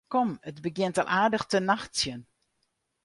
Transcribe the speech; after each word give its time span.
Kom, 0.13 0.31
it 0.49 0.57
begjint 0.65 1.01
al 1.01 1.09
aardich 1.19 1.45
te 1.47 1.59
nachtsjen. 1.69 2.21